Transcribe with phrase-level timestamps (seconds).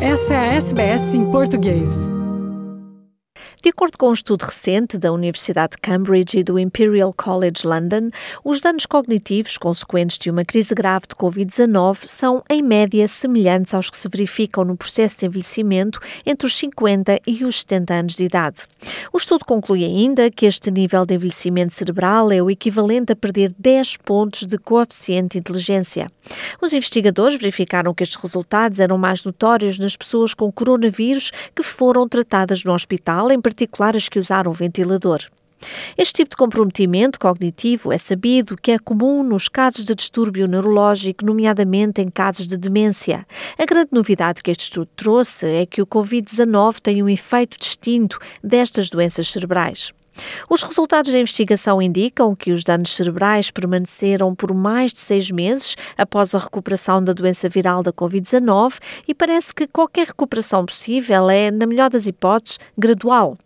[0.00, 2.15] Essa é a SBS em português.
[3.66, 8.10] De acordo com um estudo recente da Universidade de Cambridge e do Imperial College London,
[8.44, 13.90] os danos cognitivos consequentes de uma crise grave de Covid-19 são, em média, semelhantes aos
[13.90, 18.26] que se verificam no processo de envelhecimento entre os 50 e os 70 anos de
[18.26, 18.58] idade.
[19.12, 23.52] O estudo conclui ainda que este nível de envelhecimento cerebral é o equivalente a perder
[23.58, 26.08] 10 pontos de coeficiente de inteligência.
[26.62, 32.08] Os investigadores verificaram que estes resultados eram mais notórios nas pessoas com coronavírus que foram
[32.08, 33.55] tratadas no hospital, em particular
[33.96, 35.20] as que usaram o ventilador.
[35.96, 41.24] Este tipo de comprometimento cognitivo é sabido que é comum nos casos de distúrbio neurológico,
[41.24, 43.26] nomeadamente em casos de demência.
[43.58, 48.18] A grande novidade que este estudo trouxe é que o Covid-19 tem um efeito distinto
[48.42, 49.92] destas doenças cerebrais.
[50.48, 55.76] Os resultados da investigação indicam que os danos cerebrais permaneceram por mais de seis meses
[55.96, 61.50] após a recuperação da doença viral da Covid-19 e parece que qualquer recuperação possível é,
[61.50, 63.36] na melhor das hipóteses, gradual.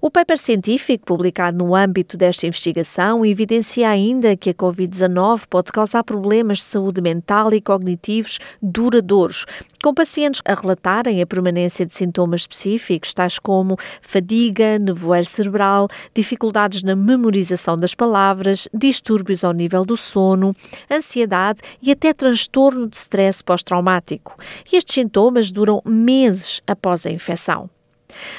[0.00, 6.04] O paper científico publicado no âmbito desta investigação evidencia ainda que a Covid-19 pode causar
[6.04, 9.44] problemas de saúde mental e cognitivos duradouros,
[9.82, 16.82] com pacientes a relatarem a permanência de sintomas específicos, tais como fadiga, nevoeiro cerebral, dificuldades
[16.82, 20.52] na memorização das palavras, distúrbios ao nível do sono,
[20.90, 24.34] ansiedade e até transtorno de stress pós-traumático.
[24.72, 27.70] Estes sintomas duram meses após a infecção.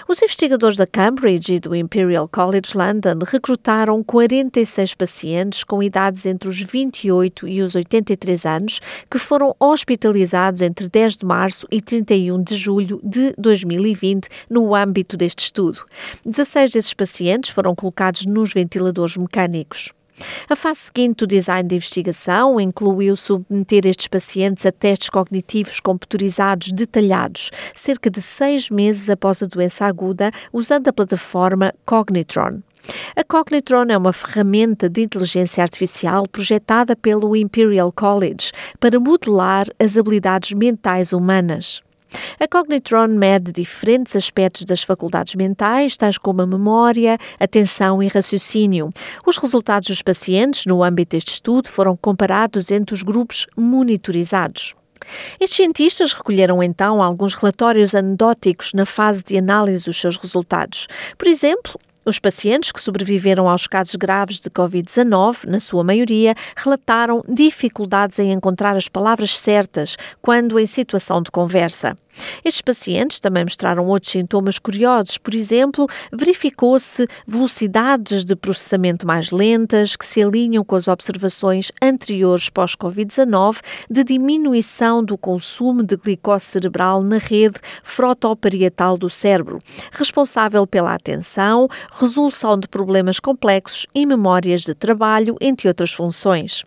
[0.08, 6.50] Os investigadores da Cambridge e do Imperial College London recrutaram 46 pacientes com idades entre
[6.50, 12.42] os 28 e os 83 anos que foram hospitalizados entre 10 de março e 31
[12.44, 15.86] de julho de 2020 no âmbito deste estudo.
[16.26, 19.92] 16 desses pacientes foram colocados nos ventiladores mecânicos.
[20.50, 26.72] A fase seguinte do design de investigação incluiu submeter estes pacientes a testes cognitivos computarizados
[26.72, 32.62] detalhados, cerca de seis meses após a doença aguda, usando a plataforma Cognitron.
[33.16, 39.98] A Cognitron é uma ferramenta de inteligência artificial projetada pelo Imperial College para modelar as
[39.98, 41.82] habilidades mentais humanas.
[42.40, 48.92] A Cognitron mede diferentes aspectos das faculdades mentais, tais como a memória, atenção e raciocínio.
[49.26, 54.76] Os resultados dos pacientes no âmbito deste estudo foram comparados entre os grupos monitorizados.
[55.40, 60.88] Estes cientistas recolheram então alguns relatórios anedóticos na fase de análise dos seus resultados.
[61.18, 67.22] Por exemplo, os pacientes que sobreviveram aos casos graves de Covid-19, na sua maioria, relataram
[67.28, 71.96] dificuldades em encontrar as palavras certas quando em situação de conversa.
[72.44, 75.18] Estes pacientes também mostraram outros sintomas curiosos.
[75.18, 82.50] Por exemplo, verificou-se velocidades de processamento mais lentas que se alinham com as observações anteriores
[82.50, 89.60] pós-Covid-19 de diminuição do consumo de glicose cerebral na rede frotoparietal do cérebro,
[89.92, 91.68] responsável pela atenção,
[92.00, 96.64] resolução de problemas complexos e memórias de trabalho, entre outras funções.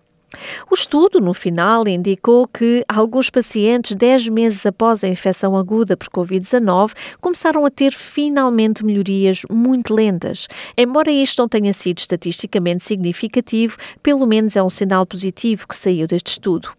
[0.70, 6.08] O estudo, no final, indicou que alguns pacientes, 10 meses após a infecção aguda por
[6.08, 10.46] Covid-19, começaram a ter finalmente melhorias muito lentas.
[10.76, 16.06] Embora isto não tenha sido estatisticamente significativo, pelo menos é um sinal positivo que saiu
[16.06, 16.72] deste estudo.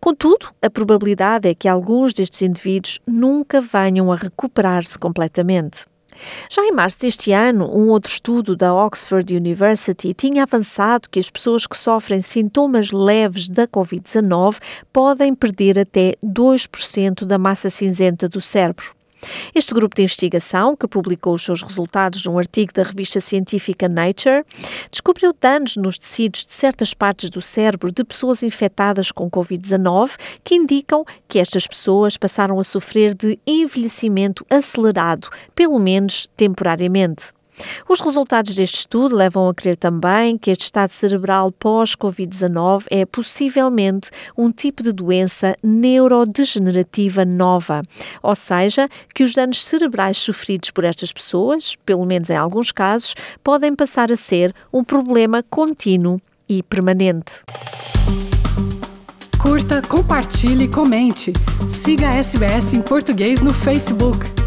[0.00, 5.91] Contudo, a probabilidade é que alguns destes indivíduos nunca venham a recuperar-se completamente.
[6.50, 11.30] Já em março deste ano, um outro estudo da Oxford University tinha avançado que as
[11.30, 14.56] pessoas que sofrem sintomas leves da Covid-19
[14.92, 19.01] podem perder até 2% da massa cinzenta do cérebro.
[19.54, 24.44] Este grupo de investigação, que publicou os seus resultados num artigo da revista científica Nature,
[24.90, 30.10] descobriu danos nos tecidos de certas partes do cérebro de pessoas infectadas com Covid-19
[30.44, 37.32] que indicam que estas pessoas passaram a sofrer de envelhecimento acelerado, pelo menos temporariamente.
[37.88, 44.10] Os resultados deste estudo levam a crer também que este estado cerebral pós-Covid-19 é possivelmente
[44.36, 47.82] um tipo de doença neurodegenerativa nova,
[48.22, 53.14] ou seja, que os danos cerebrais sofridos por estas pessoas, pelo menos em alguns casos,
[53.42, 57.42] podem passar a ser um problema contínuo e permanente.
[59.40, 61.32] Curta, compartilhe, comente.
[61.68, 64.41] Siga a SBS em português no Facebook.